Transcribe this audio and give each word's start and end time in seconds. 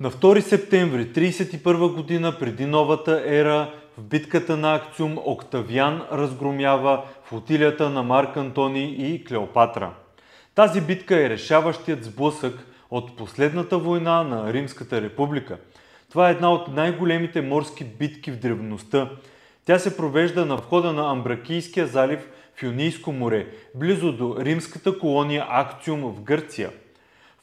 На 0.00 0.10
2 0.10 0.40
септември 0.40 1.06
31 1.06 1.94
година 1.94 2.38
преди 2.38 2.66
новата 2.66 3.22
ера 3.26 3.74
в 3.98 4.02
битката 4.02 4.56
на 4.56 4.74
Акциум 4.74 5.18
Октавиан 5.24 6.02
разгромява 6.12 7.04
флотилията 7.24 7.90
на 7.90 8.02
Марк 8.02 8.36
Антони 8.36 8.94
и 8.98 9.24
Клеопатра. 9.24 9.90
Тази 10.54 10.80
битка 10.80 11.24
е 11.24 11.30
решаващият 11.30 12.04
сблъсък 12.04 12.66
от 12.90 13.16
последната 13.16 13.78
война 13.78 14.22
на 14.22 14.52
Римската 14.52 15.02
република. 15.02 15.58
Това 16.10 16.28
е 16.28 16.32
една 16.32 16.52
от 16.52 16.68
най-големите 16.68 17.40
морски 17.40 17.84
битки 17.84 18.30
в 18.30 18.38
древността. 18.38 19.10
Тя 19.64 19.78
се 19.78 19.96
провежда 19.96 20.46
на 20.46 20.56
входа 20.56 20.92
на 20.92 21.10
Амбракийския 21.10 21.86
залив 21.86 22.28
в 22.54 22.62
Юнийско 22.62 23.12
море, 23.12 23.46
близо 23.74 24.12
до 24.12 24.36
римската 24.40 24.98
колония 24.98 25.46
Акциум 25.48 26.00
в 26.00 26.20
Гърция– 26.20 26.70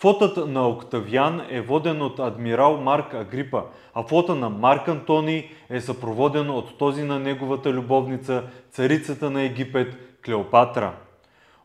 Флотът 0.01 0.47
на 0.47 0.67
Октавиан 0.67 1.41
е 1.49 1.61
воден 1.61 2.01
от 2.01 2.19
адмирал 2.19 2.77
Марк 2.77 3.13
Агрипа, 3.13 3.63
а 3.93 4.03
флота 4.03 4.35
на 4.35 4.49
Марк 4.49 4.87
Антоний 4.87 5.49
е 5.69 5.81
съпроводен 5.81 6.49
от 6.49 6.77
този 6.77 7.03
на 7.03 7.19
неговата 7.19 7.73
любовница, 7.73 8.43
царицата 8.71 9.29
на 9.29 9.43
Египет 9.43 10.17
Клеопатра. 10.25 10.93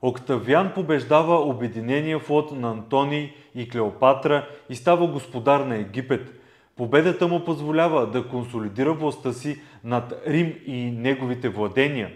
Октавиан 0.03 0.73
побеждава 0.75 1.41
обединения 1.41 2.19
флот 2.19 2.53
на 2.53 2.71
Антоний 2.71 3.35
и 3.55 3.69
Клеопатра 3.69 4.49
и 4.69 4.75
става 4.75 5.07
господар 5.07 5.61
на 5.61 5.77
Египет. 5.77 6.41
Победата 6.77 7.29
му 7.29 7.45
позволява 7.45 8.07
да 8.07 8.29
консолидира 8.29 8.93
властта 8.93 9.33
си 9.33 9.61
над 9.85 10.23
Рим 10.27 10.55
и 10.67 10.91
неговите 10.91 11.49
владения. 11.49 12.11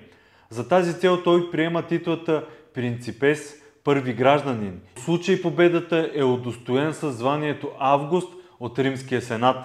За 0.50 0.68
тази 0.68 1.00
цел 1.00 1.22
той 1.22 1.50
приема 1.50 1.82
титлата 1.82 2.44
Принципес– 2.74 3.56
първи 3.84 4.12
гражданин. 4.12 4.80
В 4.96 5.00
случай 5.00 5.42
победата 5.42 6.10
е 6.14 6.24
удостоен 6.24 6.94
със 6.94 7.16
званието 7.16 7.70
Август 7.78 8.32
от 8.60 8.78
Римския 8.78 9.22
сенат. 9.22 9.56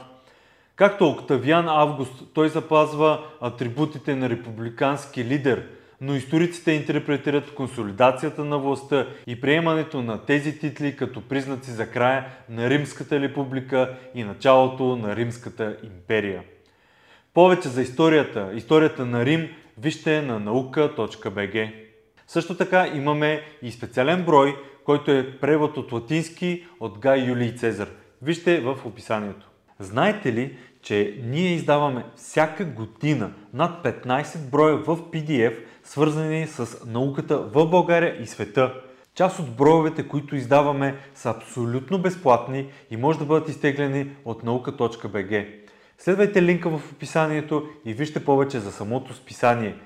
Както 0.75 1.07
Октавиан 1.07 1.69
Август, 1.69 2.23
той 2.33 2.49
запазва 2.49 3.19
атрибутите 3.41 4.15
на 4.15 4.29
републикански 4.29 5.25
лидер, 5.25 5.67
но 6.01 6.15
историците 6.15 6.71
интерпретират 6.71 7.53
консолидацията 7.53 8.45
на 8.45 8.57
властта 8.57 9.07
и 9.27 9.41
приемането 9.41 10.01
на 10.01 10.25
тези 10.25 10.59
титли 10.59 10.95
като 10.95 11.21
признаци 11.21 11.71
за 11.71 11.91
края 11.91 12.25
на 12.49 12.69
Римската 12.69 13.19
република 13.19 13.97
и 14.15 14.23
началото 14.23 14.95
на 14.95 15.15
Римската 15.15 15.77
империя. 15.83 16.43
Повече 17.33 17.69
за 17.69 17.81
историята, 17.81 18.51
историята 18.53 19.05
на 19.05 19.25
Рим, 19.25 19.49
вижте 19.77 20.21
на 20.21 20.39
наука.bg. 20.39 21.84
Също 22.27 22.57
така 22.57 22.87
имаме 22.87 23.41
и 23.61 23.71
специален 23.71 24.25
брой, 24.25 24.57
който 24.85 25.11
е 25.11 25.39
превод 25.39 25.77
от 25.77 25.91
латински 25.91 26.65
от 26.79 26.99
Гай 26.99 27.19
Юлий 27.19 27.55
Цезар. 27.55 27.87
Вижте 28.21 28.61
в 28.61 28.77
описанието. 28.85 29.49
Знаете 29.79 30.33
ли, 30.33 30.57
че 30.81 31.19
ние 31.23 31.53
издаваме 31.53 32.05
всяка 32.15 32.65
година 32.65 33.31
над 33.53 33.83
15 33.85 34.49
броя 34.49 34.77
в 34.77 34.97
PDF, 34.97 35.57
свързани 35.83 36.47
с 36.47 36.85
науката 36.85 37.37
в 37.37 37.69
България 37.69 38.21
и 38.21 38.27
света. 38.27 38.73
Част 39.15 39.39
от 39.39 39.55
броевете, 39.55 40.07
които 40.07 40.35
издаваме, 40.35 40.95
са 41.15 41.29
абсолютно 41.29 42.01
безплатни 42.01 42.67
и 42.91 42.97
може 42.97 43.19
да 43.19 43.25
бъдат 43.25 43.49
изтеглени 43.49 44.11
от 44.25 44.43
наука.bg. 44.43 45.47
Следвайте 45.97 46.41
линка 46.41 46.69
в 46.69 46.91
описанието 46.91 47.69
и 47.85 47.93
вижте 47.93 48.25
повече 48.25 48.59
за 48.59 48.71
самото 48.71 49.13
списание– 49.13 49.75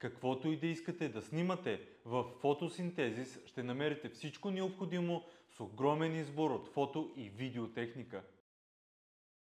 Каквото 0.00 0.48
и 0.48 0.56
да 0.56 0.66
искате 0.66 1.08
да 1.08 1.22
снимате 1.22 1.80
в 2.04 2.24
фотосинтезис, 2.40 3.40
ще 3.46 3.62
намерите 3.62 4.08
всичко 4.08 4.50
необходимо 4.50 5.22
с 5.56 5.60
огромен 5.60 6.16
избор 6.16 6.50
от 6.50 6.68
фото 6.68 7.12
и 7.16 7.28
видеотехника. 7.28 8.22